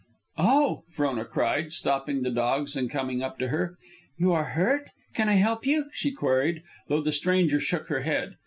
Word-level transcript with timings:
"Oh!" 0.39 0.85
Frona 0.89 1.25
cried, 1.25 1.71
stopping 1.71 2.23
the 2.23 2.31
dogs 2.31 2.75
and 2.75 2.89
coming 2.89 3.21
up 3.21 3.37
to 3.37 3.49
her. 3.49 3.77
"You 4.17 4.31
are 4.31 4.45
hurt? 4.57 4.89
Can 5.13 5.29
I 5.29 5.35
help 5.35 5.63
you?" 5.63 5.91
she 5.93 6.09
queried, 6.09 6.63
though 6.87 7.01
the 7.03 7.11
stranger 7.11 7.59
shook 7.59 7.87
her 7.89 7.99
head. 8.01 8.35